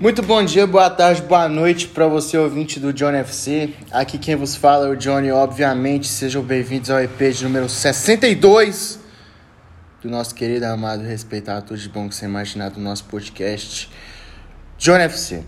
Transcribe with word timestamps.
Muito 0.00 0.22
bom 0.22 0.42
dia, 0.42 0.66
boa 0.66 0.88
tarde, 0.88 1.20
boa 1.20 1.46
noite 1.46 1.86
para 1.86 2.06
você, 2.06 2.38
ouvinte 2.38 2.80
do 2.80 2.90
Johnny 2.90 3.18
FC. 3.18 3.74
Aqui 3.90 4.16
quem 4.16 4.34
vos 4.34 4.56
fala 4.56 4.86
é 4.86 4.88
o 4.88 4.96
Johnny, 4.96 5.30
obviamente. 5.30 6.08
Sejam 6.08 6.42
bem-vindos 6.42 6.88
ao 6.88 7.02
EP 7.02 7.18
de 7.34 7.44
número 7.44 7.68
62 7.68 8.98
do 10.00 10.08
nosso 10.08 10.34
querido, 10.34 10.64
amado, 10.64 11.02
respeitado, 11.02 11.66
tudo 11.66 11.78
de 11.78 11.90
bom 11.90 12.08
que 12.08 12.14
você 12.14 12.24
imaginar 12.24 12.70
do 12.70 12.80
nosso 12.80 13.04
podcast 13.04 13.90
Johnny 14.78 15.04
FC. 15.04 15.42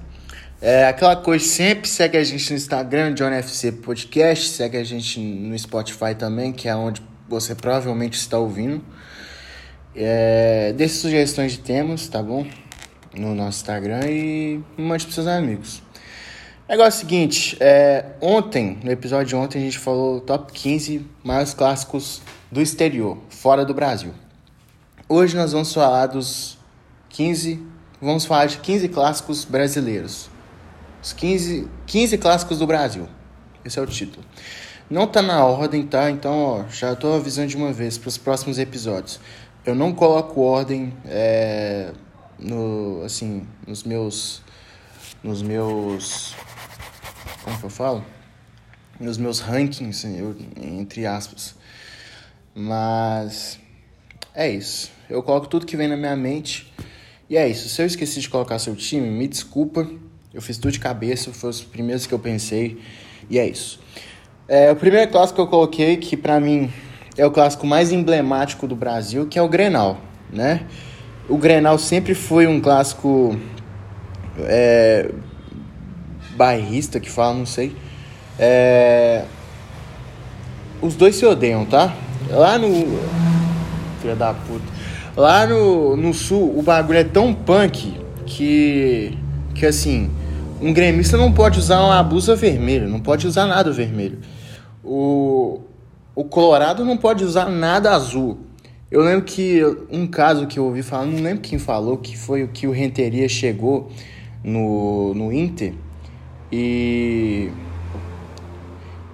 É 0.61 0.85
aquela 0.85 1.17
coisa, 1.17 1.43
sempre 1.43 1.89
segue 1.89 2.19
a 2.19 2.23
gente 2.23 2.51
no 2.51 2.57
Instagram, 2.59 3.15
Johnny 3.15 3.37
FC 3.37 3.73
Podcast, 3.73 4.51
segue 4.51 4.77
a 4.77 4.85
gente 4.85 5.19
no 5.19 5.59
Spotify 5.59 6.15
também, 6.15 6.53
que 6.53 6.69
é 6.69 6.77
onde 6.77 7.01
você 7.27 7.55
provavelmente 7.55 8.19
está 8.19 8.37
ouvindo. 8.37 8.85
É, 9.97 10.75
deixe 10.77 10.97
sugestões 10.97 11.53
de 11.53 11.61
temas, 11.61 12.07
tá 12.07 12.23
bom? 12.23 12.47
No 13.15 13.35
nosso 13.35 13.59
Instagram 13.59 14.07
e 14.07 14.61
mande 14.77 15.05
para 15.05 15.15
seus 15.15 15.27
amigos. 15.27 15.83
Negócio 16.69 17.01
seguinte, 17.01 17.57
é, 17.61 18.07
ontem, 18.21 18.79
no 18.83 18.91
episódio 18.91 19.27
de 19.27 19.37
ontem, 19.37 19.59
a 19.59 19.61
gente 19.63 19.79
falou 19.79 20.21
top 20.21 20.53
15 20.53 21.07
maiores 21.23 21.53
clássicos 21.53 22.23
do 22.51 22.61
exterior, 22.61 23.19
fora 23.29 23.65
do 23.65 23.75
Brasil. 23.75 24.15
Hoje 25.09 25.37
nós 25.37 25.53
vamos 25.53 25.75
falar 25.75 26.07
dos 26.07 26.57
15, 27.11 27.61
vamos 28.01 28.25
falar 28.25 28.47
de 28.47 28.59
15 28.59 28.89
clássicos 28.89 29.45
brasileiros. 29.45 30.31
Os 31.03 31.13
15, 31.13 31.69
15 31.87 32.17
clássicos 32.19 32.59
do 32.59 32.67
Brasil. 32.67 33.07
Esse 33.65 33.79
é 33.79 33.83
o 33.83 33.87
título. 33.87 34.25
Não 34.89 35.07
tá 35.07 35.21
na 35.21 35.45
ordem, 35.45 35.87
tá? 35.87 36.11
Então, 36.11 36.39
ó, 36.39 36.65
já 36.69 36.95
tô 36.95 37.13
avisando 37.15 37.49
de 37.49 37.57
uma 37.57 37.73
vez 37.73 37.99
para 37.99 38.09
os 38.09 38.17
próximos 38.17 38.59
episódios. 38.59 39.21
Eu 39.65 39.75
não 39.75 39.93
coloco 39.93 40.41
ordem 40.41 40.95
é, 41.07 41.93
no 42.43 43.03
assim 43.05 43.47
nos 43.67 43.85
meus 43.85 44.43
nos 45.23 45.43
meus 45.43 46.35
como 47.45 47.59
que 47.59 47.65
eu 47.65 47.71
falo? 47.71 48.05
Nos 49.01 49.19
meus 49.19 49.41
rankings 49.41 50.05
eu, 50.05 50.37
entre 50.57 51.07
aspas. 51.07 51.55
Mas 52.55 53.59
é 54.35 54.49
isso. 54.49 54.91
Eu 55.09 55.23
coloco 55.23 55.49
tudo 55.49 55.67
que 55.67 55.77
vem 55.77 55.89
na 55.89 55.97
minha 55.97 56.15
mente. 56.15 56.73
E 57.29 57.37
é 57.37 57.49
isso. 57.49 57.69
Se 57.69 57.83
eu 57.83 57.87
esqueci 57.87 58.21
de 58.21 58.29
colocar 58.29 58.59
seu 58.59 58.77
time 58.77 59.09
me 59.09 59.27
desculpa. 59.27 59.89
Eu 60.33 60.41
fiz 60.41 60.57
tudo 60.57 60.73
de 60.73 60.81
cabeça 60.81 61.33
foi 61.33 61.51
os 61.51 61.63
primeiros 61.63 62.07
que 62.07 62.15
eu 62.15 62.19
pensei. 62.19 62.81
E 63.29 63.39
é 63.39 63.47
isso. 63.47 63.81
É, 64.49 64.71
o 64.71 64.77
primeiro 64.77 65.11
clássico 65.11 65.37
que 65.37 65.41
eu 65.41 65.47
coloquei 65.47 65.97
que 65.97 66.17
para 66.17 66.39
mim 66.41 66.73
é 67.17 67.27
o 67.27 67.31
clássico 67.31 67.67
mais 67.67 67.93
emblemático 67.93 68.67
do 68.67 68.75
Brasil 68.75 69.27
que 69.27 69.39
é 69.39 69.43
o 69.43 69.49
Grenal 69.49 70.01
né 70.33 70.67
o 71.29 71.37
Grenal 71.39 71.79
sempre 71.79 72.15
foi 72.15 72.47
um 72.47 72.61
clássico 72.61 73.37
é, 74.41 75.11
bairrista 76.37 76.99
que 76.99 77.11
fala, 77.11 77.35
não 77.35 77.47
sei. 77.47 77.77
É, 78.39 79.25
os 80.81 80.95
dois 80.97 81.15
se 81.17 81.25
odeiam, 81.25 81.65
tá? 81.65 81.95
Lá 82.31 82.59
no. 82.59 82.99
Filha 84.01 84.17
da 84.17 84.35
puta. 84.35 84.65
Lá 85.17 85.47
no, 85.47 85.97
no 85.97 86.13
sul, 86.13 86.59
o 86.59 86.63
bagulho 86.63 86.99
é 86.99 87.05
tão 87.05 87.33
punk 87.33 87.95
que. 88.27 89.17
Que 89.55 89.67
assim. 89.67 90.11
Um 90.61 90.73
gremista 90.73 91.17
não 91.17 91.33
pode 91.33 91.59
usar 91.59 91.81
uma 91.81 92.01
blusa 92.05 92.37
vermelha, 92.37 92.87
não 92.87 93.01
pode 93.01 93.27
usar 93.27 93.47
nada 93.47 93.73
vermelho. 93.73 94.21
O, 94.85 95.61
o 96.15 96.25
Colorado 96.25 96.85
não 96.85 96.97
pode 96.97 97.25
usar 97.25 97.47
nada 97.47 97.93
azul. 97.93 98.39
Eu 98.93 99.01
lembro 99.01 99.25
que 99.25 99.63
um 99.91 100.07
caso 100.07 100.47
que 100.47 100.59
eu 100.59 100.67
ouvi 100.67 100.83
falar, 100.83 101.07
não 101.07 101.23
lembro 101.23 101.41
quem 101.41 101.59
falou, 101.59 101.97
que 101.97 102.15
foi 102.15 102.43
o 102.43 102.49
que 102.49 102.67
o 102.67 102.71
Renteria 102.71 103.27
chegou 103.27 103.91
no, 104.45 105.15
no 105.15 105.33
Inter 105.33 105.73
e, 106.53 107.49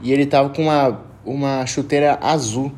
e 0.02 0.12
ele 0.12 0.26
tava 0.26 0.48
com 0.48 0.64
uma, 0.64 1.00
uma 1.24 1.64
chuteira 1.64 2.18
azul. 2.20 2.72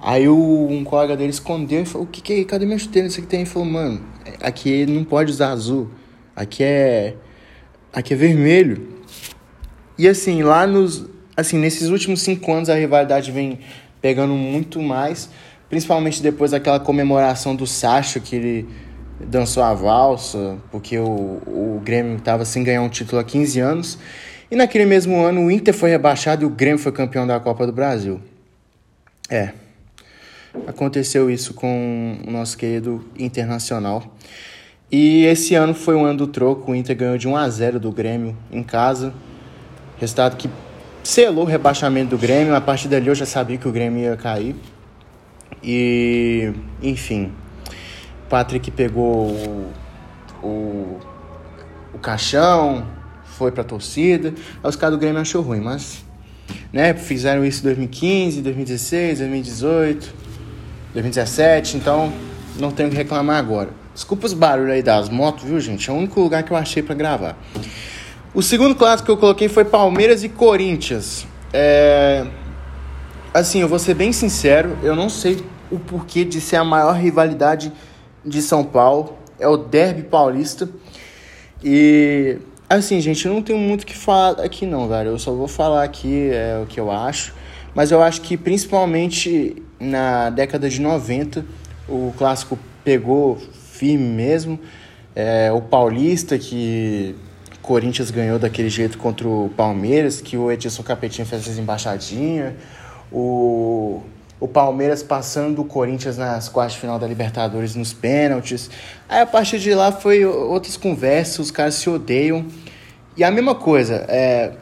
Aí 0.00 0.26
o, 0.26 0.66
um 0.68 0.82
colega 0.82 1.16
dele 1.16 1.30
escondeu 1.30 1.82
e 1.82 1.86
falou, 1.86 2.08
o 2.08 2.10
que 2.10 2.20
que 2.20 2.32
é? 2.32 2.44
Cadê 2.44 2.66
minha 2.66 2.76
chuteira? 2.76 3.06
Isso 3.06 3.20
aqui 3.20 3.28
tem? 3.28 3.42
Ele 3.42 3.48
falou, 3.48 3.68
mano, 3.68 4.02
aqui 4.40 4.84
não 4.84 5.04
pode 5.04 5.30
usar 5.30 5.50
azul. 5.52 5.90
Aqui 6.34 6.64
é. 6.64 7.14
Aqui 7.92 8.14
é 8.14 8.16
vermelho. 8.16 8.88
E 9.96 10.08
assim, 10.08 10.42
lá 10.42 10.66
nos. 10.66 11.06
Assim, 11.36 11.56
nesses 11.56 11.88
últimos 11.88 12.20
cinco 12.20 12.52
anos 12.52 12.68
a 12.68 12.74
rivalidade 12.74 13.30
vem 13.30 13.60
pegando 14.00 14.34
muito 14.34 14.82
mais. 14.82 15.30
Principalmente 15.72 16.22
depois 16.22 16.50
daquela 16.50 16.78
comemoração 16.78 17.56
do 17.56 17.66
Sacha, 17.66 18.20
que 18.20 18.36
ele 18.36 18.68
dançou 19.18 19.62
a 19.62 19.72
valsa, 19.72 20.58
porque 20.70 20.98
o, 20.98 21.06
o 21.06 21.80
Grêmio 21.82 22.18
estava 22.18 22.44
sem 22.44 22.62
ganhar 22.62 22.82
um 22.82 22.90
título 22.90 23.18
há 23.18 23.24
15 23.24 23.58
anos. 23.58 23.98
E 24.50 24.54
naquele 24.54 24.84
mesmo 24.84 25.24
ano 25.24 25.46
o 25.46 25.50
Inter 25.50 25.72
foi 25.72 25.88
rebaixado 25.88 26.42
e 26.42 26.46
o 26.46 26.50
Grêmio 26.50 26.78
foi 26.78 26.92
campeão 26.92 27.26
da 27.26 27.40
Copa 27.40 27.64
do 27.66 27.72
Brasil. 27.72 28.20
É. 29.30 29.52
Aconteceu 30.66 31.30
isso 31.30 31.54
com 31.54 32.18
o 32.22 32.30
nosso 32.30 32.58
querido 32.58 33.02
Internacional. 33.18 34.14
E 34.90 35.24
esse 35.24 35.54
ano 35.54 35.72
foi 35.72 35.94
o 35.94 36.04
ano 36.04 36.18
do 36.18 36.26
troco. 36.26 36.72
O 36.72 36.74
Inter 36.74 36.94
ganhou 36.94 37.16
de 37.16 37.26
1 37.26 37.34
a 37.34 37.48
0 37.48 37.80
do 37.80 37.90
Grêmio 37.90 38.36
em 38.52 38.62
casa. 38.62 39.14
Resultado 39.98 40.36
que 40.36 40.50
selou 41.02 41.44
o 41.44 41.48
rebaixamento 41.48 42.10
do 42.10 42.18
Grêmio. 42.18 42.54
A 42.54 42.60
partir 42.60 42.88
dali 42.88 43.08
eu 43.08 43.14
já 43.14 43.24
sabia 43.24 43.56
que 43.56 43.66
o 43.66 43.72
Grêmio 43.72 44.02
ia 44.02 44.18
cair. 44.18 44.54
E, 45.62 46.52
enfim, 46.82 47.32
Patrick 48.28 48.70
pegou 48.70 49.28
o, 49.28 49.72
o, 50.42 50.98
o 51.94 51.98
caixão, 51.98 52.84
foi 53.24 53.52
pra 53.52 53.62
torcida. 53.62 54.34
Aí 54.62 54.68
os 54.68 54.76
caras 54.76 54.96
do 54.96 55.00
Grêmio 55.00 55.20
achou 55.20 55.42
ruim, 55.42 55.60
mas 55.60 56.04
né, 56.72 56.94
fizeram 56.94 57.44
isso 57.44 57.60
em 57.60 57.64
2015, 57.64 58.42
2016, 58.42 59.18
2018, 59.18 60.14
2017, 60.94 61.76
então 61.76 62.12
não 62.58 62.70
tenho 62.70 62.90
que 62.90 62.96
reclamar 62.96 63.38
agora. 63.38 63.70
Desculpa 63.94 64.26
os 64.26 64.32
barulhos 64.32 64.72
aí 64.72 64.82
das 64.82 65.08
motos, 65.08 65.44
viu, 65.44 65.60
gente? 65.60 65.88
É 65.90 65.92
o 65.92 65.96
único 65.96 66.20
lugar 66.20 66.42
que 66.42 66.50
eu 66.50 66.56
achei 66.56 66.82
para 66.82 66.94
gravar. 66.94 67.36
O 68.34 68.42
segundo 68.42 68.74
clássico 68.74 69.06
que 69.06 69.12
eu 69.12 69.16
coloquei 69.18 69.48
foi 69.48 69.64
Palmeiras 69.64 70.24
e 70.24 70.28
Corinthians. 70.28 71.26
É... 71.52 72.26
Assim, 73.34 73.60
eu 73.60 73.68
vou 73.68 73.78
ser 73.78 73.94
bem 73.94 74.12
sincero, 74.12 74.76
eu 74.82 74.96
não 74.96 75.08
sei 75.08 75.42
o 75.72 75.78
porquê 75.78 76.24
de 76.24 76.40
ser 76.40 76.56
a 76.56 76.64
maior 76.64 76.92
rivalidade 76.92 77.72
de 78.24 78.42
São 78.42 78.62
Paulo. 78.62 79.16
É 79.40 79.48
o 79.48 79.56
Derby 79.56 80.02
Paulista. 80.02 80.68
E 81.64 82.38
assim, 82.68 83.00
gente, 83.00 83.26
eu 83.26 83.32
não 83.32 83.42
tenho 83.42 83.58
muito 83.58 83.82
o 83.82 83.86
que 83.86 83.96
falar 83.96 84.40
aqui 84.40 84.66
não, 84.66 84.86
velho. 84.86 85.10
Eu 85.10 85.18
só 85.18 85.32
vou 85.32 85.48
falar 85.48 85.82
aqui 85.82 86.30
é, 86.30 86.60
o 86.62 86.66
que 86.66 86.78
eu 86.78 86.90
acho. 86.90 87.34
Mas 87.74 87.90
eu 87.90 88.02
acho 88.02 88.20
que 88.20 88.36
principalmente 88.36 89.62
na 89.80 90.30
década 90.30 90.68
de 90.68 90.80
90 90.80 91.44
o 91.88 92.12
clássico 92.18 92.58
pegou 92.84 93.38
firme 93.52 94.04
mesmo. 94.04 94.60
É, 95.14 95.50
o 95.52 95.60
Paulista 95.60 96.38
que 96.38 97.16
Corinthians 97.62 98.10
ganhou 98.10 98.38
daquele 98.38 98.68
jeito 98.68 98.98
contra 98.98 99.26
o 99.26 99.50
Palmeiras, 99.56 100.20
que 100.20 100.36
o 100.36 100.50
Edson 100.50 100.82
Capetinho 100.82 101.26
fez 101.26 101.48
as 101.48 101.58
embaixadinhas. 101.58 102.54
O 103.10 104.02
o 104.42 104.48
Palmeiras 104.48 105.04
passando 105.04 105.62
o 105.62 105.64
Corinthians 105.64 106.18
nas 106.18 106.48
quartas 106.48 106.72
de 106.72 106.80
final 106.80 106.98
da 106.98 107.06
Libertadores 107.06 107.76
nos 107.76 107.92
pênaltis. 107.92 108.68
Aí 109.08 109.20
a 109.20 109.26
partir 109.26 109.60
de 109.60 109.72
lá 109.72 109.92
foi 109.92 110.24
outras 110.24 110.76
conversas, 110.76 111.38
os 111.38 111.50
caras 111.52 111.76
se 111.76 111.88
odeiam. 111.88 112.44
E 113.16 113.22
a 113.22 113.30
mesma 113.30 113.54
coisa, 113.54 114.04
é, 114.08 114.54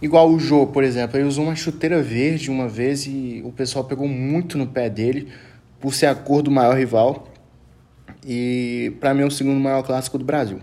igual 0.00 0.30
o 0.30 0.38
Jô, 0.38 0.66
por 0.66 0.82
exemplo, 0.82 1.18
ele 1.18 1.28
usou 1.28 1.44
uma 1.44 1.54
chuteira 1.54 2.02
verde 2.02 2.50
uma 2.50 2.68
vez 2.68 3.04
e 3.04 3.42
o 3.44 3.52
pessoal 3.52 3.84
pegou 3.84 4.08
muito 4.08 4.56
no 4.56 4.66
pé 4.66 4.88
dele 4.88 5.30
por 5.78 5.92
ser 5.92 6.06
a 6.06 6.14
cor 6.14 6.40
do 6.40 6.50
maior 6.50 6.74
rival. 6.74 7.28
E 8.26 8.94
para 8.98 9.12
mim 9.12 9.24
é 9.24 9.26
o 9.26 9.30
segundo 9.30 9.60
maior 9.60 9.82
clássico 9.82 10.16
do 10.16 10.24
Brasil. 10.24 10.58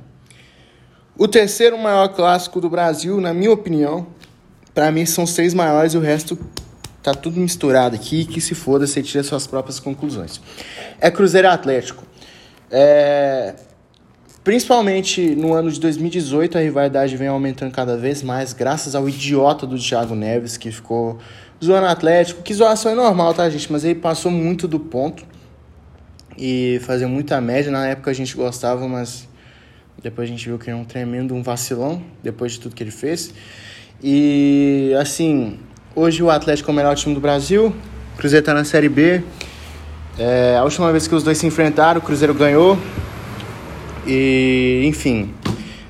O 1.16 1.28
terceiro 1.28 1.78
maior 1.78 2.08
clássico 2.08 2.60
do 2.60 2.68
Brasil, 2.68 3.22
na 3.22 3.32
minha 3.32 3.52
opinião, 3.52 4.08
para 4.74 4.92
mim 4.92 5.06
são 5.06 5.28
seis 5.28 5.54
maiores 5.54 5.94
e 5.94 5.98
o 5.98 6.02
resto 6.02 6.36
Tá 7.04 7.14
tudo 7.14 7.38
misturado 7.38 7.96
aqui, 7.96 8.24
que 8.24 8.40
se 8.40 8.56
foda, 8.56 8.88
você 8.88 9.04
tira 9.04 9.22
suas 9.24 9.46
próprias 9.46 9.78
conclusões. 9.78 10.40
É 11.02 11.12
Cruzeiro 11.12 11.50
Atlético. 11.50 12.06
É... 12.72 13.54
Principalmente 14.42 15.36
no 15.36 15.54
ano 15.54 15.70
de 15.70 15.80
2018, 15.82 16.58
a 16.58 16.62
rivalidade 16.62 17.16
vem 17.18 17.28
aumentando 17.28 17.72
cada 17.72 17.98
vez 17.98 18.24
mais, 18.24 18.54
graças 18.54 18.96
ao 18.96 19.08
idiota 19.08 19.68
do 19.68 19.78
Thiago 19.78 20.16
Neves, 20.16 20.56
que 20.56 20.72
ficou 20.72 21.20
zoando 21.64 21.88
Atlético. 21.88 22.42
Que 22.42 22.54
zoação 22.54 22.92
é 22.92 22.96
normal, 22.96 23.34
tá, 23.34 23.50
gente? 23.50 23.70
Mas 23.72 23.84
ele 23.84 23.96
passou 23.96 24.32
muito 24.32 24.66
do 24.66 24.80
ponto 24.80 25.26
e 26.38 26.80
fazia 26.84 27.08
muita 27.08 27.40
média. 27.42 27.70
Na 27.70 27.88
época 27.88 28.12
a 28.12 28.14
gente 28.14 28.36
gostava, 28.36 28.88
mas 28.88 29.28
depois 30.02 30.28
a 30.28 30.32
gente 30.32 30.46
viu 30.46 30.58
que 30.58 30.70
era 30.70 30.78
um 30.78 30.86
tremendo 30.86 31.34
um 31.34 31.44
vacilão, 31.44 32.02
depois 32.22 32.54
de 32.54 32.62
tudo 32.62 32.76
que 32.76 32.84
ele 32.84 32.92
fez. 32.92 33.34
E, 34.02 34.94
assim, 35.00 35.60
Hoje 35.96 36.24
o 36.24 36.30
Atlético 36.30 36.70
é 36.70 36.74
o 36.74 36.76
melhor 36.76 36.96
time 36.96 37.14
do 37.14 37.22
Brasil. 37.22 37.68
O 38.14 38.18
Cruzeiro 38.18 38.42
está 38.42 38.54
na 38.54 38.64
Série 38.64 38.90
B. 38.90 39.24
É, 40.18 40.58
a 40.58 40.64
última 40.64 40.92
vez 40.92 41.08
que 41.08 41.16
os 41.16 41.24
dois 41.24 41.38
se 41.38 41.46
enfrentaram, 41.46 42.00
o 42.00 42.04
Cruzeiro 42.04 42.34
ganhou. 42.34 42.78
E, 44.06 44.84
enfim, 44.86 45.34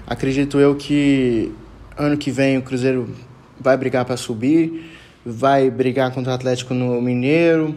Acredito 0.06 0.60
eu 0.60 0.76
que 0.76 1.52
ano 1.98 2.18
que 2.18 2.30
vem 2.30 2.58
o 2.58 2.62
Cruzeiro 2.62 3.16
vai 3.60 3.78
brigar 3.78 4.04
para 4.04 4.18
subir, 4.18 4.92
vai 5.26 5.72
brigar 5.72 6.12
contra 6.12 6.32
o 6.32 6.36
Atlético 6.36 6.74
no 6.74 7.02
Mineiro, 7.02 7.76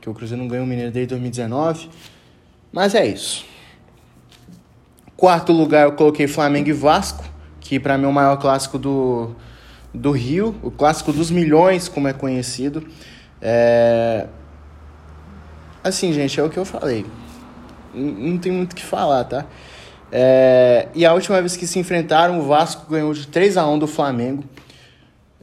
que 0.00 0.10
o 0.10 0.12
Cruzeiro 0.12 0.42
não 0.42 0.48
ganhou 0.48 0.66
o 0.66 0.68
Mineiro 0.68 0.90
desde 0.90 1.10
2019. 1.10 1.88
Mas 2.72 2.94
é 2.94 3.06
isso. 3.06 3.46
Quarto 5.16 5.52
lugar 5.52 5.84
eu 5.84 5.92
coloquei 5.92 6.26
Flamengo 6.26 6.68
e 6.68 6.72
Vasco, 6.72 7.24
que 7.60 7.78
para 7.78 7.96
mim 7.96 8.04
é 8.04 8.08
o 8.08 8.12
maior 8.12 8.36
clássico 8.36 8.76
do, 8.76 9.30
do 9.92 10.10
Rio, 10.10 10.54
o 10.62 10.70
clássico 10.70 11.12
dos 11.12 11.30
milhões, 11.30 11.88
como 11.88 12.08
é 12.08 12.12
conhecido. 12.12 12.86
É... 13.40 14.26
Assim, 15.84 16.12
gente, 16.12 16.38
é 16.38 16.42
o 16.42 16.48
que 16.48 16.58
eu 16.58 16.64
falei. 16.64 17.04
Não 17.94 18.38
tem 18.38 18.50
muito 18.50 18.72
o 18.72 18.76
que 18.76 18.84
falar, 18.84 19.24
tá? 19.24 19.46
É... 20.10 20.88
E 20.94 21.04
a 21.04 21.12
última 21.12 21.40
vez 21.40 21.56
que 21.56 21.66
se 21.66 21.78
enfrentaram, 21.78 22.38
o 22.38 22.42
Vasco 22.42 22.90
ganhou 22.90 23.12
de 23.12 23.26
3 23.26 23.56
a 23.56 23.66
1 23.66 23.78
do 23.80 23.86
Flamengo. 23.86 24.44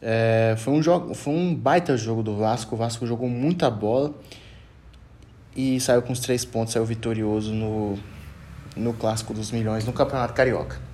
É... 0.02 0.56
Foi, 0.58 0.74
um 0.74 0.82
jogo, 0.82 1.14
foi 1.14 1.34
um 1.34 1.54
baita 1.54 1.96
jogo 1.96 2.24
do 2.24 2.36
Vasco. 2.36 2.76
O 2.76 2.78
Vasco 2.78 3.06
jogou 3.06 3.30
muita 3.30 3.70
bola 3.70 4.14
e 5.56 5.80
saiu 5.80 6.02
com 6.02 6.14
os 6.14 6.20
três 6.20 6.46
pontos, 6.46 6.74
saiu 6.74 6.86
vitorioso 6.86 7.54
no, 7.54 8.00
no 8.76 8.94
Clássico 8.94 9.34
dos 9.34 9.52
Milhões, 9.52 9.86
no 9.86 9.92
Campeonato 9.92 10.34
Carioca. 10.34 10.89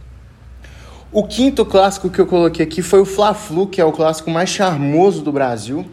O 1.11 1.23
quinto 1.23 1.65
clássico 1.65 2.09
que 2.09 2.19
eu 2.19 2.25
coloquei 2.25 2.65
aqui 2.65 2.81
foi 2.81 2.99
o 2.99 3.05
Fla-Flu, 3.05 3.67
que 3.67 3.79
é 3.79 3.85
o 3.85 3.91
clássico 3.91 4.29
mais 4.29 4.49
charmoso 4.49 5.21
do 5.21 5.31
Brasil. 5.31 5.85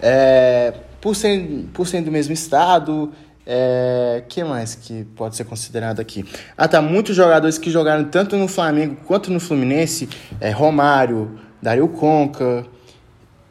É, 0.00 0.72
por, 1.00 1.14
ser, 1.14 1.66
por 1.72 1.86
ser 1.86 2.02
do 2.02 2.10
mesmo 2.10 2.32
estado, 2.32 3.12
é, 3.46 4.24
que 4.28 4.42
mais 4.42 4.74
que 4.74 5.04
pode 5.14 5.36
ser 5.36 5.44
considerado 5.44 6.00
aqui? 6.00 6.24
Ah, 6.56 6.66
tá. 6.66 6.82
Muitos 6.82 7.14
jogadores 7.14 7.58
que 7.58 7.70
jogaram 7.70 8.04
tanto 8.04 8.36
no 8.36 8.48
Flamengo 8.48 8.96
quanto 9.06 9.30
no 9.30 9.38
Fluminense, 9.38 10.08
é, 10.40 10.50
Romário, 10.50 11.38
Dario 11.62 11.88
Conca, 11.88 12.66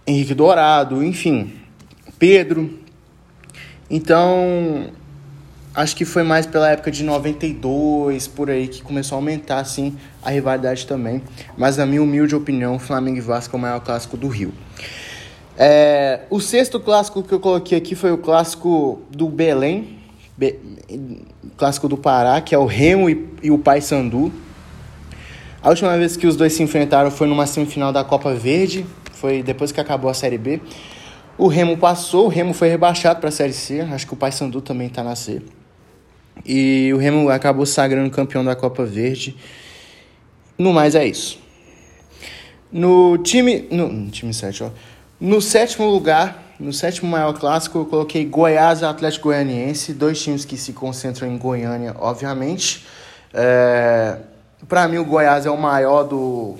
Henrique 0.07 0.33
Dourado, 0.33 1.03
enfim, 1.03 1.53
Pedro. 2.19 2.79
Então, 3.89 4.89
acho 5.75 5.95
que 5.95 6.05
foi 6.05 6.23
mais 6.23 6.45
pela 6.45 6.71
época 6.71 6.89
de 6.89 7.03
92, 7.03 8.27
por 8.27 8.49
aí, 8.49 8.67
que 8.67 8.81
começou 8.81 9.17
a 9.17 9.19
aumentar, 9.19 9.59
assim, 9.59 9.97
a 10.23 10.29
rivalidade 10.31 10.87
também. 10.87 11.21
Mas, 11.57 11.77
na 11.77 11.85
minha 11.85 12.01
humilde 12.01 12.35
opinião, 12.35 12.79
Flamengo 12.79 13.17
e 13.17 13.21
Vasco 13.21 13.55
é 13.55 13.59
o 13.59 13.61
maior 13.61 13.79
clássico 13.81 14.15
do 14.15 14.27
Rio. 14.27 14.53
É, 15.57 16.21
o 16.29 16.39
sexto 16.39 16.79
clássico 16.79 17.23
que 17.23 17.33
eu 17.33 17.39
coloquei 17.39 17.77
aqui 17.77 17.95
foi 17.95 18.11
o 18.11 18.17
clássico 18.17 19.01
do 19.09 19.27
Belém, 19.27 19.99
Be 20.37 20.59
clássico 21.57 21.87
do 21.87 21.95
Pará, 21.95 22.41
que 22.41 22.53
é 22.53 22.57
o 22.57 22.65
Remo 22.65 23.09
e, 23.09 23.29
e 23.41 23.51
o 23.51 23.57
Paysandu. 23.57 24.33
A 25.63 25.69
última 25.69 25.97
vez 25.97 26.17
que 26.17 26.27
os 26.27 26.35
dois 26.35 26.53
se 26.53 26.61
enfrentaram 26.61 27.09
foi 27.09 27.27
numa 27.27 27.47
semifinal 27.47 27.93
da 27.93 28.03
Copa 28.03 28.33
Verde, 28.33 28.85
foi 29.13 29.41
depois 29.41 29.71
que 29.71 29.79
acabou 29.79 30.11
a 30.11 30.13
Série 30.13 30.37
B. 30.37 30.59
O 31.37 31.47
Remo 31.47 31.77
passou, 31.77 32.25
o 32.25 32.27
Remo 32.27 32.53
foi 32.53 32.67
rebaixado 32.67 33.19
para 33.19 33.29
a 33.29 33.31
Série 33.31 33.53
C, 33.53 33.81
acho 33.81 34.05
que 34.05 34.13
o 34.13 34.17
Paysandu 34.17 34.61
também 34.61 34.87
está 34.87 35.01
na 35.03 35.15
C. 35.15 35.41
E 36.43 36.91
o 36.93 36.97
Remo 36.97 37.29
acabou 37.29 37.65
sagrando 37.65 38.09
campeão 38.09 38.43
da 38.43 38.55
Copa 38.55 38.83
Verde. 38.83 39.35
No 40.57 40.73
mais 40.73 40.95
é 40.95 41.05
isso. 41.05 41.39
No 42.71 43.17
time. 43.19 43.67
No, 43.71 43.87
no 43.87 44.09
time 44.09 44.33
7, 44.33 44.63
ó. 44.63 44.69
No 45.19 45.41
sétimo 45.41 45.89
lugar, 45.89 46.55
no 46.59 46.73
sétimo 46.73 47.09
maior 47.09 47.33
clássico, 47.33 47.79
eu 47.79 47.85
coloquei 47.85 48.25
Goiás 48.25 48.81
e 48.81 48.85
Atlético 48.85 49.29
Goianiense, 49.29 49.93
dois 49.93 50.21
times 50.21 50.43
que 50.43 50.57
se 50.57 50.73
concentram 50.73 51.27
em 51.27 51.37
Goiânia, 51.37 51.95
obviamente. 51.97 52.85
É, 53.33 54.17
Para 54.67 54.87
mim, 54.87 54.97
o 54.97 55.05
Goiás 55.05 55.45
é 55.45 55.49
o 55.49 55.57
maior 55.57 56.03
do, 56.03 56.55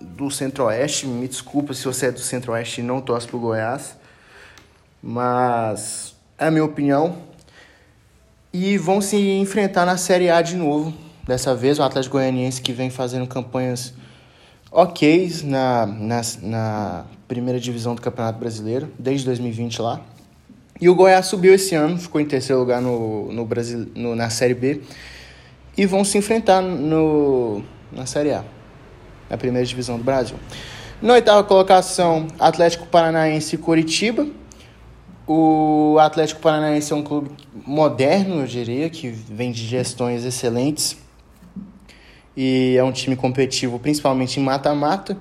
do 0.00 0.30
Centro-Oeste. 0.30 1.06
Me 1.06 1.26
desculpa 1.26 1.72
se 1.72 1.84
você 1.84 2.06
é 2.06 2.12
do 2.12 2.20
Centro-Oeste 2.20 2.80
e 2.80 2.84
não 2.84 3.00
torce 3.00 3.26
pro 3.26 3.38
Goiás. 3.38 3.96
Mas 5.02 6.14
é 6.38 6.46
a 6.46 6.50
minha 6.50 6.64
opinião 6.64 7.16
e 8.52 8.78
vão 8.78 9.00
se 9.00 9.16
enfrentar 9.16 9.84
na 9.84 9.96
Série 9.96 10.30
A 10.30 10.40
de 10.40 10.56
novo. 10.56 10.94
Dessa 11.26 11.54
vez, 11.54 11.78
o 11.78 11.82
Atlético 11.82 12.16
Goianiense 12.16 12.62
que 12.62 12.72
vem 12.72 12.90
fazendo 12.90 13.26
campanhas 13.26 13.92
ok 14.70 15.30
na, 15.44 15.86
na, 15.86 16.20
na 16.42 17.04
primeira 17.26 17.60
divisão 17.60 17.94
do 17.94 18.00
Campeonato 18.00 18.38
Brasileiro, 18.38 18.90
desde 18.98 19.26
2020 19.26 19.82
lá. 19.82 20.00
E 20.80 20.88
o 20.88 20.94
Goiás 20.94 21.26
subiu 21.26 21.54
esse 21.54 21.74
ano, 21.74 21.98
ficou 21.98 22.20
em 22.20 22.24
terceiro 22.24 22.60
lugar 22.60 22.80
no, 22.80 23.32
no 23.32 23.44
Brasil, 23.44 23.90
no, 23.94 24.14
na 24.14 24.30
Série 24.30 24.54
B. 24.54 24.80
E 25.76 25.86
vão 25.86 26.04
se 26.04 26.16
enfrentar 26.16 26.62
no, 26.62 27.62
na 27.92 28.06
Série 28.06 28.32
A, 28.32 28.44
na 29.28 29.36
primeira 29.36 29.66
divisão 29.66 29.98
do 29.98 30.04
Brasil. 30.04 30.36
Na 31.00 31.14
oitava 31.14 31.44
colocação, 31.44 32.26
Atlético 32.38 32.86
Paranaense 32.86 33.54
e 33.54 33.58
Coritiba. 33.58 34.26
O 35.30 35.98
Atlético 36.00 36.40
Paranaense 36.40 36.90
é 36.90 36.96
um 36.96 37.02
clube 37.02 37.30
moderno, 37.66 38.40
eu 38.40 38.46
diria, 38.46 38.88
que 38.88 39.10
vem 39.10 39.52
de 39.52 39.62
gestões 39.66 40.24
excelentes 40.24 40.96
e 42.34 42.76
é 42.78 42.82
um 42.82 42.90
time 42.90 43.14
competitivo, 43.14 43.78
principalmente 43.78 44.40
em 44.40 44.42
mata-mata. 44.42 45.18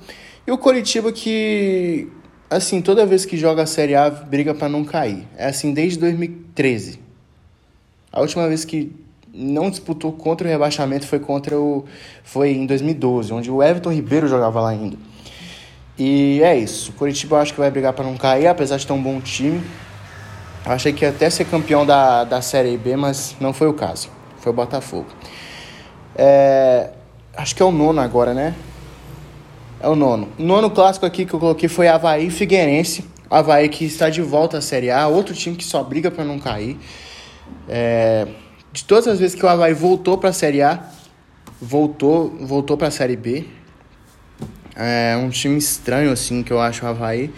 E 0.48 0.52
o 0.52 0.58
Coritiba 0.58 1.12
que, 1.12 2.08
assim, 2.50 2.82
toda 2.82 3.06
vez 3.06 3.26
que 3.26 3.36
joga 3.36 3.64
a 3.64 3.66
Série 3.66 3.96
A, 3.96 4.10
briga 4.10 4.54
para 4.54 4.70
não 4.70 4.86
cair. 4.86 5.28
É 5.36 5.48
assim 5.48 5.74
desde 5.74 6.00
2013. 6.00 7.02
A 8.10 8.22
última 8.22 8.48
vez 8.48 8.64
que 8.64 8.96
não 9.34 9.70
disputou 9.70 10.14
contra 10.14 10.48
o 10.48 10.50
rebaixamento 10.50 11.06
foi 11.06 11.20
contra 11.20 11.60
o 11.60 11.84
foi 12.24 12.52
em 12.52 12.66
2012, 12.66 13.34
onde 13.34 13.52
o 13.52 13.62
Everton 13.62 13.92
Ribeiro 13.92 14.26
jogava 14.26 14.62
lá 14.62 14.70
ainda. 14.70 14.96
E 16.00 16.40
é 16.42 16.58
isso. 16.58 16.92
O 16.92 16.94
Coritiba 16.94 17.36
eu 17.36 17.42
acho 17.42 17.52
que 17.52 17.60
vai 17.60 17.70
brigar 17.70 17.92
para 17.92 18.06
não 18.06 18.16
cair, 18.16 18.48
apesar 18.48 18.78
de 18.78 18.88
ter 18.88 18.94
um 18.94 19.04
bom 19.04 19.20
time. 19.20 19.62
Eu 20.68 20.74
achei 20.74 20.92
que 20.92 21.06
ia 21.06 21.12
até 21.12 21.30
ser 21.30 21.46
campeão 21.46 21.86
da, 21.86 22.26
da 22.26 22.42
Série 22.42 22.76
B, 22.76 22.98
mas 22.98 23.38
não 23.40 23.54
foi 23.54 23.68
o 23.68 23.74
caso. 23.74 24.10
Foi 24.40 24.52
o 24.52 24.56
Botafogo. 24.56 25.08
É, 26.14 26.90
acho 27.38 27.56
que 27.56 27.62
é 27.62 27.66
o 27.66 27.72
nono 27.72 28.02
agora, 28.02 28.34
né? 28.34 28.54
É 29.80 29.88
o 29.88 29.96
nono. 29.96 30.28
O 30.38 30.44
nono 30.44 30.70
clássico 30.70 31.06
aqui 31.06 31.26
que 31.26 31.34
eu 31.34 31.40
coloquei 31.40 31.70
foi 31.70 31.88
Havaí 31.88 32.30
Figueirense. 32.30 33.06
Havaí 33.30 33.70
que 33.70 33.86
está 33.86 34.10
de 34.10 34.22
volta 34.22 34.58
à 34.58 34.62
Série 34.62 34.92
A. 34.92 35.08
Outro 35.08 35.34
time 35.34 35.56
que 35.56 35.64
só 35.64 35.82
briga 35.82 36.12
para 36.12 36.26
não 36.26 36.38
cair. 36.38 36.78
É, 37.70 38.28
de 38.74 38.84
todas 38.84 39.08
as 39.08 39.20
vezes 39.20 39.40
que 39.40 39.46
o 39.46 39.48
Havaí 39.48 39.74
voltou 39.74 40.18
para 40.18 40.32
a 40.32 40.34
Série 40.34 40.62
A, 40.62 40.84
voltou, 41.62 42.30
voltou 42.42 42.76
para 42.76 42.90
a 42.90 42.92
Série 42.92 43.16
B. 43.16 43.46
É 44.76 45.16
um 45.16 45.30
time 45.30 45.58
estranho, 45.58 46.12
assim, 46.12 46.44
que 46.44 46.52
eu 46.52 46.60
acho 46.60 46.86
o 46.86 46.90
Havaí. 46.90 47.32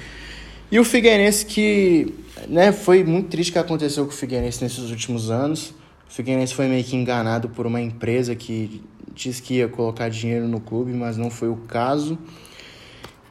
E 0.71 0.79
o 0.79 0.85
Figueirense 0.85 1.45
que 1.45 2.13
né, 2.47 2.71
foi 2.71 3.03
muito 3.03 3.29
triste 3.29 3.49
o 3.49 3.53
que 3.53 3.59
aconteceu 3.59 4.05
com 4.05 4.11
o 4.11 4.15
Figueirense 4.15 4.63
nesses 4.63 4.91
últimos 4.91 5.31
anos. 5.31 5.73
O 6.07 6.11
Figueirense 6.11 6.53
foi 6.53 6.67
meio 6.67 6.83
que 6.83 6.95
enganado 6.95 7.49
por 7.49 7.65
uma 7.65 7.81
empresa 7.81 8.35
que 8.35 8.81
disse 9.13 9.41
que 9.41 9.55
ia 9.55 9.67
colocar 9.67 10.09
dinheiro 10.09 10.47
no 10.47 10.59
clube, 10.59 10.93
mas 10.93 11.17
não 11.17 11.31
foi 11.31 11.49
o 11.49 11.55
caso. 11.55 12.17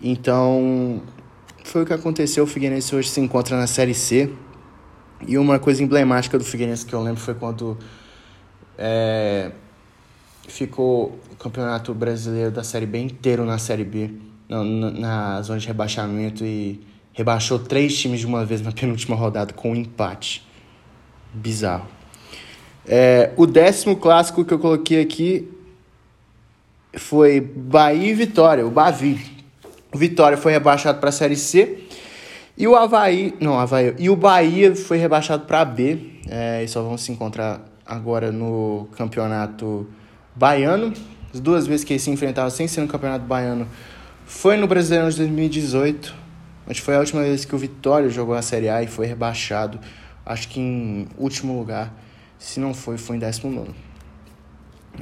Então, 0.03 1.03
foi 1.65 1.83
o 1.83 1.87
que 1.87 1.93
aconteceu. 1.93 2.45
O 2.45 2.47
Figueirense 2.47 2.95
hoje 2.95 3.09
se 3.09 3.21
encontra 3.21 3.57
na 3.57 3.67
Série 3.67 3.95
C. 3.95 4.33
E 5.27 5.39
uma 5.39 5.59
coisa 5.59 5.83
emblemática 5.83 6.39
do 6.39 6.45
Figueirense 6.45 6.87
que 6.87 6.95
eu 6.95 7.03
lembro 7.03 7.21
foi 7.21 7.35
quando 7.35 7.77
é, 8.77 9.51
ficou 10.47 11.19
o 11.33 11.37
Campeonato 11.37 11.93
Brasileiro 11.95 12.51
da 12.51 12.63
Série 12.63 12.87
B 12.87 12.99
inteiro 12.99 13.45
na 13.45 13.59
Série 13.59 13.85
B, 13.85 14.11
na, 14.49 14.63
na 14.65 15.43
zona 15.43 15.59
de 15.59 15.67
rebaixamento 15.67 16.45
e 16.45 16.81
rebaixou 17.19 17.59
três 17.59 17.99
times 17.99 18.21
de 18.21 18.27
uma 18.27 18.45
vez 18.45 18.63
na 18.63 18.71
penúltima 18.73 19.17
rodada 19.17 19.53
com 19.53 19.73
um 19.73 19.75
empate. 19.75 20.47
Bizarro. 21.35 21.87
É, 22.87 23.33
o 23.37 23.45
décimo 23.45 23.97
clássico 23.97 24.45
que 24.45 24.55
eu 24.55 24.59
coloquei 24.59 25.03
aqui 25.03 25.51
foi 26.97 27.41
Bahia 27.41 28.13
e 28.13 28.15
Vitória, 28.15 28.65
o 28.65 28.71
Bavi. 28.71 29.21
O 29.93 29.99
Vitória 29.99 30.39
foi 30.39 30.53
rebaixado 30.53 31.01
para 31.01 31.09
a 31.09 31.13
Série 31.13 31.37
C 31.37 31.85
e 32.57 32.67
o 32.69 32.77
Havaí, 32.77 33.35
não, 33.41 33.59
Havaí, 33.59 33.95
e 33.99 34.09
o 34.09 34.17
Bahia 34.17 34.75
foi 34.75 34.97
rebaixado 34.97 35.45
para 35.45 35.65
B. 35.65 35.99
É, 36.29 36.63
e 36.63 36.69
só 36.69 36.83
vão 36.83 36.97
se 36.97 37.11
encontrar 37.11 37.61
agora 37.85 38.31
no 38.31 38.89
campeonato 38.97 39.89
baiano. 40.37 40.93
As 41.35 41.41
duas 41.41 41.67
vezes 41.67 41.85
que 41.85 41.95
eles 41.95 42.03
se 42.03 42.11
enfrentaram 42.11 42.49
sem 42.49 42.69
ser 42.69 42.81
no 42.81 42.89
campeonato 42.89 43.25
baiano 43.25 43.67
foi 44.25 44.57
no 44.57 44.67
Brasileirão 44.67 45.11
de 45.11 45.17
2018 45.17 46.28
mas 46.69 46.77
foi 46.77 46.95
a 46.95 46.99
última 46.99 47.23
vez 47.23 47.47
que 47.47 47.55
o 47.55 47.59
Vitória 47.59 48.11
jogou 48.11 48.35
a 48.35 48.43
Série 48.43 48.69
A 48.69 48.83
e 48.83 48.87
foi 48.87 49.07
rebaixado. 49.07 49.81
Acho 50.25 50.47
que 50.49 50.61
em 50.61 51.09
último 51.17 51.59
lugar. 51.59 51.91
Se 52.39 52.61
não 52.61 52.75
foi, 52.75 52.99
foi 52.99 53.17
em 53.17 53.19
19. 53.19 53.71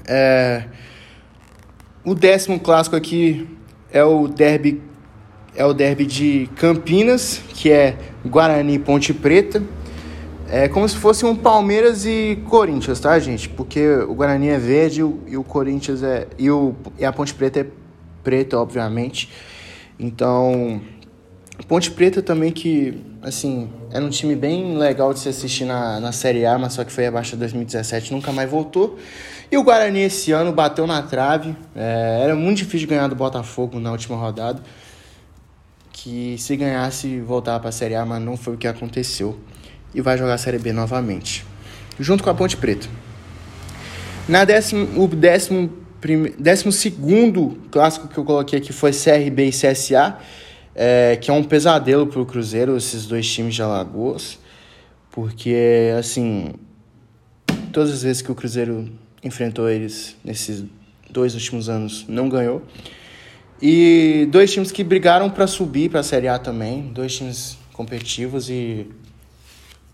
É... 0.06 0.62
O 2.04 2.14
décimo 2.14 2.60
clássico 2.60 2.94
aqui 2.94 3.48
é 3.90 4.04
o 4.04 4.28
derby 4.28 4.80
é 5.56 5.64
o 5.64 5.72
derby 5.72 6.06
de 6.06 6.48
Campinas, 6.54 7.40
que 7.48 7.72
é 7.72 7.98
Guarani 8.24 8.74
e 8.74 8.78
Ponte 8.78 9.12
Preta. 9.12 9.60
É 10.48 10.68
como 10.68 10.88
se 10.88 10.96
fosse 10.96 11.26
um 11.26 11.34
Palmeiras 11.34 12.06
e 12.06 12.40
Corinthians, 12.48 13.00
tá, 13.00 13.18
gente? 13.18 13.48
Porque 13.48 13.88
o 13.88 14.14
Guarani 14.14 14.50
é 14.50 14.58
verde 14.58 15.00
e 15.00 15.36
o 15.36 15.42
Corinthians 15.42 16.04
é. 16.04 16.28
E, 16.38 16.48
o, 16.48 16.76
e 16.96 17.04
a 17.04 17.12
Ponte 17.12 17.34
Preta 17.34 17.58
é 17.58 17.66
preta, 18.22 18.56
obviamente. 18.56 19.28
Então. 19.98 20.80
Ponte 21.64 21.90
Preta 21.90 22.22
também 22.22 22.52
que, 22.52 23.02
assim, 23.22 23.70
era 23.90 24.04
um 24.04 24.10
time 24.10 24.36
bem 24.36 24.76
legal 24.76 25.12
de 25.12 25.20
se 25.20 25.28
assistir 25.28 25.64
na, 25.64 25.98
na 25.98 26.12
Série 26.12 26.44
A, 26.44 26.58
mas 26.58 26.74
só 26.74 26.84
que 26.84 26.92
foi 26.92 27.06
abaixo 27.06 27.32
de 27.32 27.38
2017, 27.38 28.12
nunca 28.12 28.30
mais 28.30 28.48
voltou. 28.50 28.98
E 29.50 29.56
o 29.56 29.62
Guarani 29.62 30.00
esse 30.00 30.32
ano 30.32 30.52
bateu 30.52 30.86
na 30.86 31.02
trave. 31.02 31.56
É, 31.74 32.20
era 32.22 32.34
muito 32.34 32.58
difícil 32.58 32.88
ganhar 32.88 33.08
do 33.08 33.14
Botafogo 33.14 33.78
na 33.80 33.90
última 33.90 34.16
rodada. 34.16 34.62
Que 35.92 36.36
se 36.38 36.56
ganhasse 36.56 37.20
voltava 37.20 37.60
para 37.60 37.68
a 37.70 37.72
Série 37.72 37.94
A, 37.94 38.04
mas 38.04 38.22
não 38.22 38.36
foi 38.36 38.54
o 38.54 38.56
que 38.56 38.68
aconteceu 38.68 39.38
e 39.94 40.00
vai 40.02 40.18
jogar 40.18 40.34
a 40.34 40.38
Série 40.38 40.58
B 40.58 40.72
novamente, 40.72 41.44
junto 41.98 42.22
com 42.22 42.28
a 42.28 42.34
Ponte 42.34 42.56
Preta. 42.56 42.86
Na 44.28 44.44
décimo, 44.44 45.02
o 45.02 45.08
décimo, 45.08 45.70
prime, 46.00 46.30
décimo 46.38 46.70
segundo 46.70 47.58
clássico 47.70 48.06
que 48.08 48.18
eu 48.18 48.24
coloquei 48.24 48.58
aqui 48.58 48.72
foi 48.72 48.90
CRB 48.92 49.48
e 49.48 49.50
CSA, 49.50 50.18
é, 50.78 51.16
que 51.16 51.30
é 51.30 51.34
um 51.34 51.42
pesadelo 51.42 52.06
para 52.06 52.20
o 52.20 52.26
Cruzeiro, 52.26 52.76
esses 52.76 53.06
dois 53.06 53.26
times 53.26 53.54
de 53.54 53.62
Alagoas, 53.62 54.38
porque, 55.10 55.90
assim, 55.98 56.52
todas 57.72 57.90
as 57.90 58.02
vezes 58.02 58.20
que 58.20 58.30
o 58.30 58.34
Cruzeiro 58.34 58.92
enfrentou 59.24 59.70
eles 59.70 60.14
nesses 60.22 60.64
dois 61.10 61.34
últimos 61.34 61.70
anos, 61.70 62.04
não 62.06 62.28
ganhou. 62.28 62.62
E 63.60 64.28
dois 64.30 64.52
times 64.52 64.70
que 64.70 64.84
brigaram 64.84 65.30
para 65.30 65.46
subir 65.46 65.90
para 65.90 66.00
a 66.00 66.02
Série 66.02 66.28
A 66.28 66.38
também, 66.38 66.92
dois 66.92 67.16
times 67.16 67.56
competitivos 67.72 68.50
e 68.50 68.86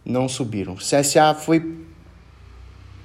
não 0.04 0.28
subiram. 0.28 0.72
O 0.72 0.78
CSA 0.78 1.32
foi 1.32 1.78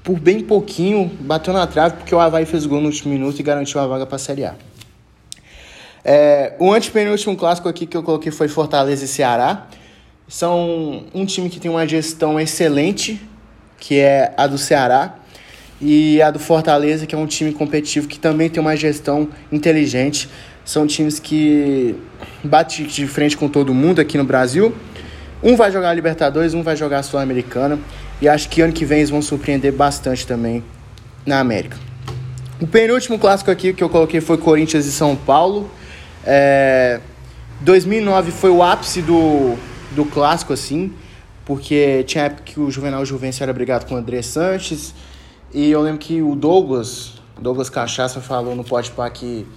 por 0.04 0.20
bem 0.20 0.40
pouquinho, 0.40 1.06
bateu 1.22 1.54
na 1.54 1.68
trave 1.68 1.98
porque 1.98 2.16
o 2.16 2.20
Havaí 2.20 2.46
fez 2.46 2.66
gol 2.66 2.82
no 2.82 2.88
último 2.88 3.14
minuto 3.14 3.40
e 3.40 3.44
garantiu 3.44 3.80
a 3.80 3.86
vaga 3.86 4.08
para 4.08 4.16
a 4.16 4.20
Série 4.20 4.46
A. 4.46 4.56
É, 6.10 6.54
o 6.58 6.72
antepenúltimo 6.72 7.36
clássico 7.36 7.68
aqui 7.68 7.86
que 7.86 7.98
eu 7.98 8.02
coloquei 8.02 8.32
foi 8.32 8.48
Fortaleza 8.48 9.04
e 9.04 9.08
Ceará. 9.08 9.68
São 10.28 11.04
um 11.14 11.26
time 11.26 11.50
que 11.50 11.60
tem 11.60 11.70
uma 11.70 11.86
gestão 11.86 12.40
excelente, 12.40 13.22
que 13.78 14.00
é 14.00 14.34
a 14.38 14.48
do 14.48 14.58
Ceará, 14.58 15.16
e 15.82 16.22
a 16.22 16.32
do 16.32 16.40
Fortaleza, 16.40 17.06
que 17.06 17.14
é 17.14 17.18
um 17.18 17.28
time 17.28 17.52
competitivo 17.52 18.08
que 18.08 18.18
também 18.18 18.50
tem 18.50 18.62
uma 18.62 18.76
gestão 18.78 19.28
inteligente. 19.52 20.30
São 20.64 20.88
times 20.88 21.20
que 21.20 21.96
batem 22.44 22.86
de 22.86 23.06
frente 23.06 23.36
com 23.36 23.50
todo 23.50 23.74
mundo 23.74 24.00
aqui 24.00 24.18
no 24.18 24.24
Brasil 24.24 24.74
um 25.42 25.56
vai 25.56 25.72
jogar 25.72 25.90
a 25.90 25.94
Libertadores, 25.94 26.54
um 26.54 26.64
vai 26.64 26.76
jogar 26.76 27.00
a 27.00 27.04
Sul-Americana. 27.04 27.80
E 28.22 28.28
acho 28.28 28.50
que 28.50 28.62
ano 28.62 28.74
que 28.74 28.86
vem 28.86 29.00
eles 29.00 29.10
vão 29.10 29.22
surpreender 29.22 29.72
bastante 29.72 30.26
também 30.26 30.64
na 31.26 31.40
América. 31.40 31.78
O 32.60 32.66
penúltimo 32.66 33.20
clássico 33.20 33.52
aqui 33.52 33.72
que 33.72 33.84
eu 33.84 33.90
coloquei 33.90 34.20
foi 34.20 34.38
Corinthians 34.38 34.86
e 34.88 34.92
São 34.92 35.16
Paulo. 35.16 35.70
É... 36.30 37.00
2009 37.62 38.32
foi 38.32 38.50
o 38.50 38.62
ápice 38.62 39.02
do, 39.02 39.56
do 39.92 40.06
clássico, 40.06 40.52
assim, 40.52 40.94
porque 41.46 42.04
tinha 42.04 42.26
época 42.26 42.44
que 42.44 42.60
o 42.60 42.70
Juvenal 42.70 43.04
Juvencio 43.06 43.42
era 43.42 43.54
brigado 43.54 43.86
com 43.86 43.96
o 43.96 43.98
André 43.98 44.22
Sanches. 44.22 44.94
E 45.54 45.72
eu 45.72 45.82
lembro 45.82 46.00
que 46.00 46.22
o 46.22 46.36
Douglas, 46.36 47.14
Douglas 47.40 47.70
Cachaça, 47.70 48.20
falou 48.20 48.56
no 48.56 48.64
Pode 48.64 48.92
que 49.14 49.48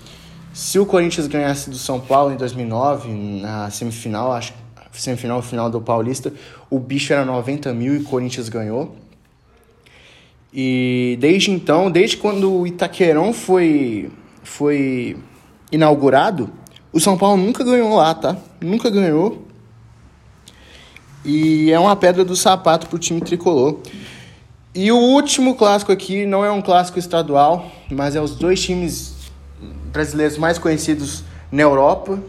se 0.52 0.78
o 0.78 0.86
Corinthians 0.86 1.26
ganhasse 1.26 1.68
do 1.68 1.76
São 1.76 2.00
Paulo 2.00 2.32
em 2.32 2.36
2009, 2.36 3.08
na 3.42 3.68
semifinal, 3.70 4.32
acho 4.32 4.54
semifinal 4.92 5.40
final 5.42 5.70
do 5.70 5.80
Paulista, 5.80 6.32
o 6.68 6.78
bicho 6.78 7.12
era 7.12 7.24
90 7.24 7.72
mil 7.72 7.94
e 7.94 7.98
o 7.98 8.04
Corinthians 8.04 8.48
ganhou. 8.48 8.96
E 10.52 11.16
desde 11.20 11.50
então, 11.50 11.90
desde 11.90 12.16
quando 12.16 12.52
o 12.52 12.66
Itaquerão 12.66 13.32
foi, 13.32 14.10
foi 14.42 15.16
inaugurado, 15.70 16.50
o 16.92 17.00
São 17.00 17.16
Paulo 17.16 17.42
nunca 17.42 17.62
ganhou 17.62 17.94
lá, 17.96 18.14
tá? 18.14 18.36
Nunca 18.60 18.90
ganhou. 18.90 19.46
E 21.24 21.70
é 21.70 21.78
uma 21.78 21.94
pedra 21.94 22.24
do 22.24 22.34
sapato 22.34 22.86
pro 22.88 22.98
time 22.98 23.20
tricolor. 23.20 23.78
E 24.74 24.90
o 24.90 24.96
último 24.96 25.54
clássico 25.54 25.92
aqui 25.92 26.24
não 26.24 26.44
é 26.44 26.50
um 26.50 26.62
clássico 26.62 26.98
estadual, 26.98 27.70
mas 27.90 28.14
é 28.14 28.20
os 28.20 28.34
dois 28.36 28.60
times 28.62 29.14
brasileiros 29.92 30.38
mais 30.38 30.58
conhecidos 30.58 31.24
na 31.50 31.62
Europa, 31.62 32.22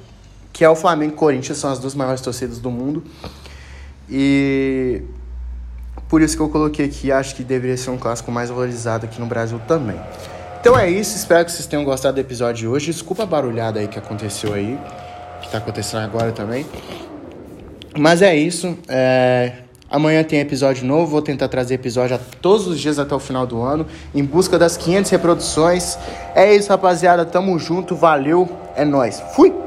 que 0.52 0.66
é 0.66 0.70
o 0.70 0.76
Flamengo 0.76 1.14
e 1.14 1.16
o 1.16 1.18
Corinthians, 1.18 1.58
são 1.58 1.72
as 1.72 1.80
duas 1.80 1.94
maiores 1.94 2.22
torcidas 2.22 2.60
do 2.60 2.72
mundo. 2.72 3.04
E 4.10 5.04
por 6.10 6.22
isso 6.22 6.36
que 6.36 6.42
eu 6.42 6.50
coloquei 6.50 6.86
aqui, 6.86 7.12
acho 7.12 7.36
que 7.36 7.44
deveria 7.44 7.78
ser 7.78 7.92
um 7.92 7.98
clássico 7.98 8.32
mais 8.32 8.50
valorizado 8.50 9.06
aqui 9.06 9.20
no 9.20 9.28
Brasil 9.28 9.62
também. 9.68 10.00
Então 10.62 10.78
é 10.78 10.88
isso, 10.88 11.18
espero 11.18 11.44
que 11.44 11.52
vocês 11.52 11.66
tenham 11.66 11.84
gostado 11.84 12.14
do 12.14 12.20
episódio 12.20 12.56
de 12.58 12.68
hoje. 12.68 12.92
Desculpa 12.92 13.24
a 13.24 13.26
barulhada 13.26 13.80
aí 13.80 13.88
que 13.88 13.98
aconteceu 13.98 14.54
aí, 14.54 14.80
que 15.42 15.50
tá 15.50 15.58
acontecendo 15.58 16.04
agora 16.04 16.32
também. 16.32 16.68
Mas 17.98 18.22
é 18.22 18.36
isso. 18.36 18.78
É... 18.88 19.54
Amanhã 19.90 20.24
tem 20.24 20.40
episódio 20.40 20.86
novo, 20.86 21.08
vou 21.08 21.22
tentar 21.22 21.48
trazer 21.48 21.74
episódio 21.74 22.16
a 22.16 22.20
todos 22.40 22.68
os 22.68 22.80
dias 22.80 23.00
até 23.00 23.14
o 23.14 23.20
final 23.20 23.48
do 23.48 23.62
ano, 23.62 23.88
em 24.14 24.24
busca 24.24 24.60
das 24.60 24.78
500 24.78 25.10
reproduções. 25.10 25.98
É 26.36 26.54
isso, 26.56 26.70
rapaziada, 26.70 27.26
tamo 27.26 27.58
junto, 27.58 27.96
valeu, 27.96 28.48
é 28.76 28.86
nós. 28.86 29.20
Fui! 29.36 29.61